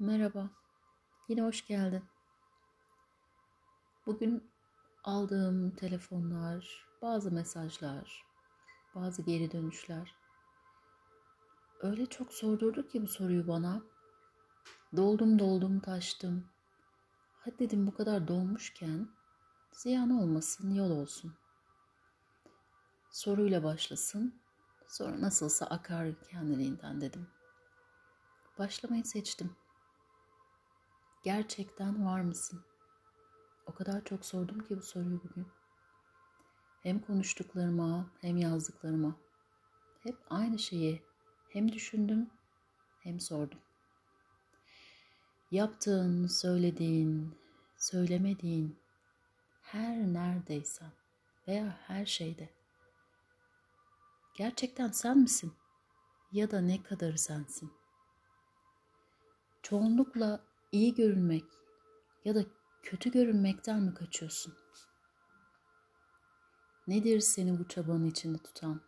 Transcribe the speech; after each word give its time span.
Merhaba, 0.00 0.50
yine 1.28 1.42
hoş 1.42 1.66
geldin. 1.66 2.04
Bugün 4.06 4.50
aldığım 5.04 5.70
telefonlar, 5.70 6.86
bazı 7.02 7.30
mesajlar, 7.30 8.24
bazı 8.94 9.22
geri 9.22 9.52
dönüşler 9.52 10.14
öyle 11.80 12.06
çok 12.06 12.32
sordurdu 12.32 12.88
ki 12.88 13.02
bu 13.02 13.06
soruyu 13.06 13.48
bana. 13.48 13.82
Doldum 14.96 15.38
doldum 15.38 15.80
taştım. 15.80 16.48
Hadi 17.40 17.58
dedim 17.58 17.86
bu 17.86 17.94
kadar 17.94 18.28
dolmuşken 18.28 19.08
ziyan 19.72 20.10
olmasın, 20.10 20.74
yol 20.74 20.90
olsun. 20.90 21.34
Soruyla 23.10 23.64
başlasın, 23.64 24.40
sonra 24.88 25.20
nasılsa 25.20 25.66
akar 25.66 26.22
kendiliğinden 26.30 27.00
dedim. 27.00 27.28
Başlamayı 28.58 29.04
seçtim. 29.04 29.56
Gerçekten 31.22 32.06
var 32.06 32.20
mısın? 32.20 32.64
O 33.66 33.74
kadar 33.74 34.04
çok 34.04 34.24
sordum 34.24 34.58
ki 34.58 34.76
bu 34.76 34.82
soruyu 34.82 35.22
bugün. 35.24 35.46
Hem 36.82 36.98
konuştuklarıma 37.00 38.10
hem 38.20 38.36
yazdıklarıma. 38.36 39.16
Hep 40.02 40.16
aynı 40.30 40.58
şeyi 40.58 41.02
hem 41.48 41.72
düşündüm 41.72 42.30
hem 43.00 43.20
sordum. 43.20 43.58
Yaptığın, 45.50 46.26
söylediğin, 46.26 47.38
söylemediğin 47.76 48.78
her 49.62 49.96
neredeysen 49.96 50.92
veya 51.48 51.80
her 51.86 52.06
şeyde 52.06 52.48
gerçekten 54.34 54.90
sen 54.90 55.18
misin? 55.18 55.52
Ya 56.32 56.50
da 56.50 56.60
ne 56.60 56.82
kadar 56.82 57.16
sensin? 57.16 57.72
Çoğunlukla 59.62 60.47
iyi 60.72 60.94
görünmek 60.94 61.44
ya 62.24 62.34
da 62.34 62.44
kötü 62.82 63.10
görünmekten 63.10 63.82
mi 63.82 63.94
kaçıyorsun? 63.94 64.54
Nedir 66.86 67.20
seni 67.20 67.58
bu 67.58 67.68
çabanın 67.68 68.06
içinde 68.06 68.38
tutan? 68.38 68.80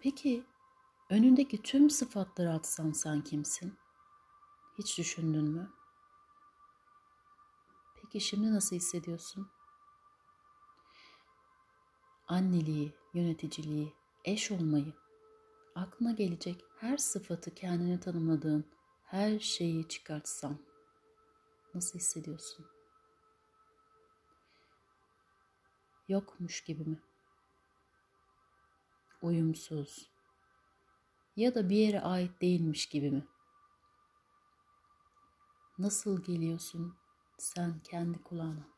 Peki 0.00 0.46
önündeki 1.10 1.62
tüm 1.62 1.90
sıfatları 1.90 2.52
atsan 2.52 2.92
sen 2.92 3.20
kimsin? 3.24 3.78
Hiç 4.78 4.98
düşündün 4.98 5.44
mü? 5.44 5.72
Peki 8.02 8.20
şimdi 8.20 8.52
nasıl 8.54 8.76
hissediyorsun? 8.76 9.50
Anneliği, 12.28 12.94
yöneticiliği, 13.14 13.94
eş 14.24 14.50
olmayı, 14.50 14.94
aklına 15.76 16.12
gelecek 16.12 16.64
her 16.78 16.96
sıfatı 16.96 17.54
kendine 17.54 18.00
tanımladığın 18.00 18.64
her 19.04 19.38
şeyi 19.38 19.88
çıkartsam 19.88 20.58
nasıl 21.74 21.98
hissediyorsun? 21.98 22.66
Yokmuş 26.08 26.64
gibi 26.64 26.84
mi? 26.84 27.02
Uyumsuz 29.22 30.10
ya 31.36 31.54
da 31.54 31.68
bir 31.68 31.76
yere 31.76 32.00
ait 32.00 32.42
değilmiş 32.42 32.86
gibi 32.86 33.10
mi? 33.10 33.26
Nasıl 35.78 36.22
geliyorsun 36.22 36.96
sen 37.38 37.80
kendi 37.80 38.22
kulağına? 38.22 38.75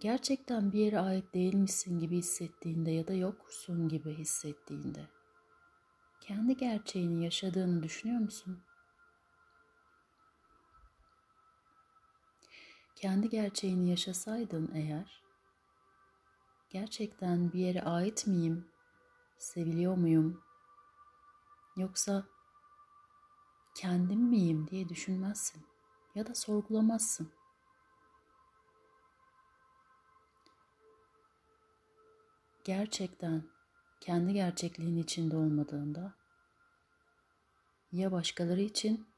Gerçekten 0.00 0.72
bir 0.72 0.78
yere 0.78 1.00
ait 1.00 1.34
değilmişsin 1.34 1.98
gibi 1.98 2.16
hissettiğinde 2.16 2.90
ya 2.90 3.08
da 3.08 3.14
yoksun 3.14 3.88
gibi 3.88 4.14
hissettiğinde 4.14 5.06
kendi 6.20 6.56
gerçeğini 6.56 7.24
yaşadığını 7.24 7.82
düşünüyor 7.82 8.20
musun? 8.20 8.62
Kendi 12.96 13.28
gerçeğini 13.28 13.90
yaşasaydın 13.90 14.70
eğer 14.74 15.22
gerçekten 16.70 17.52
bir 17.52 17.58
yere 17.58 17.82
ait 17.82 18.26
miyim? 18.26 18.68
Seviliyor 19.38 19.96
muyum? 19.96 20.42
Yoksa 21.76 22.26
kendim 23.74 24.20
miyim 24.20 24.68
diye 24.70 24.88
düşünmezsin 24.88 25.62
ya 26.14 26.26
da 26.26 26.34
sorgulamazsın. 26.34 27.32
Gerçekten 32.66 33.42
kendi 34.00 34.32
gerçekliğin 34.32 34.96
içinde 34.96 35.36
olmadığında 35.36 36.14
ya 37.92 38.12
başkaları 38.12 38.60
için 38.60 39.08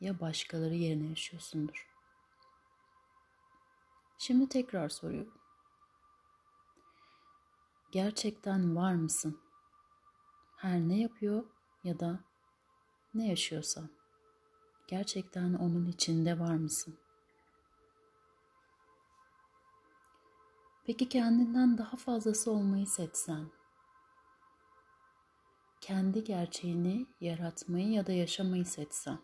ya 0.00 0.20
başkaları 0.20 0.74
yerine 0.74 1.08
yaşıyorsundur. 1.08 1.88
Şimdi 4.18 4.48
tekrar 4.48 4.88
soruyorum. 4.88 5.34
Gerçekten 7.92 8.76
var 8.76 8.94
mısın? 8.94 9.40
Her 10.56 10.80
ne 10.80 11.00
yapıyor 11.00 11.44
ya 11.84 12.00
da 12.00 12.24
ne 13.14 13.28
yaşıyorsan 13.28 13.90
gerçekten 14.86 15.54
onun 15.54 15.86
içinde 15.86 16.38
var 16.38 16.54
mısın? 16.54 16.98
Peki 20.86 21.08
kendinden 21.08 21.78
daha 21.78 21.96
fazlası 21.96 22.50
olmayı 22.50 22.86
seçsen, 22.86 23.50
kendi 25.80 26.24
gerçeğini 26.24 27.06
yaratmayı 27.20 27.88
ya 27.90 28.06
da 28.06 28.12
yaşamayı 28.12 28.66
seçsen, 28.66 29.18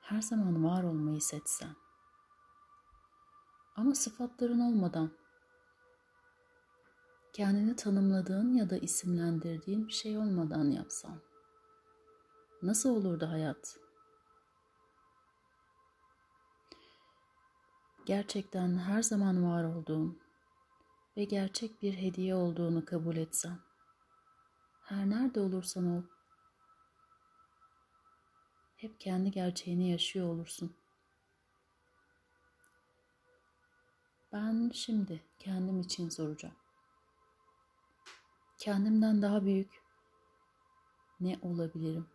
her 0.00 0.22
zaman 0.22 0.64
var 0.64 0.82
olmayı 0.82 1.20
seçsen, 1.20 1.76
ama 3.76 3.94
sıfatların 3.94 4.60
olmadan, 4.60 5.10
kendini 7.32 7.76
tanımladığın 7.76 8.54
ya 8.54 8.70
da 8.70 8.78
isimlendirdiğin 8.78 9.86
bir 9.86 9.92
şey 9.92 10.18
olmadan 10.18 10.70
yapsan, 10.70 11.20
nasıl 12.62 12.90
olurdu 12.90 13.26
hayat? 13.26 13.85
Gerçekten 18.06 18.78
her 18.78 19.02
zaman 19.02 19.44
var 19.52 19.64
olduğun 19.64 20.20
ve 21.16 21.24
gerçek 21.24 21.82
bir 21.82 21.94
hediye 21.94 22.34
olduğunu 22.34 22.84
kabul 22.84 23.16
etsen, 23.16 23.58
her 24.82 25.10
nerede 25.10 25.40
olursan 25.40 25.86
ol, 25.86 26.02
hep 28.76 29.00
kendi 29.00 29.30
gerçeğini 29.30 29.90
yaşıyor 29.90 30.28
olursun. 30.28 30.76
Ben 34.32 34.70
şimdi 34.74 35.22
kendim 35.38 35.80
için 35.80 36.08
soracağım. 36.08 36.54
Kendimden 38.58 39.22
daha 39.22 39.44
büyük 39.44 39.82
ne 41.20 41.38
olabilirim? 41.42 42.06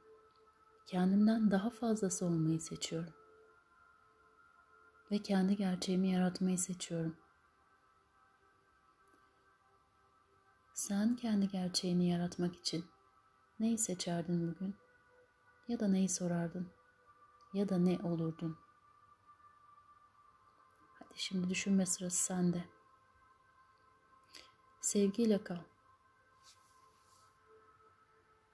Kendimden 0.87 1.51
daha 1.51 1.69
fazlası 1.69 2.25
olmayı 2.25 2.61
seçiyorum 2.61 3.20
ve 5.11 5.21
kendi 5.21 5.55
gerçeğimi 5.55 6.11
yaratmayı 6.11 6.57
seçiyorum. 6.57 7.17
Sen 10.73 11.15
kendi 11.15 11.47
gerçeğini 11.47 12.09
yaratmak 12.09 12.55
için 12.55 12.85
neyi 13.59 13.77
seçerdin 13.77 14.51
bugün? 14.51 14.75
Ya 15.67 15.79
da 15.79 15.87
neyi 15.87 16.09
sorardın? 16.09 16.71
Ya 17.53 17.69
da 17.69 17.77
ne 17.77 17.99
olurdun? 18.03 18.57
Hadi 20.99 21.13
şimdi 21.15 21.49
düşünme 21.49 21.85
sırası 21.85 22.23
sende. 22.23 22.65
Sevgiyle 24.81 25.43
kal. 25.43 25.59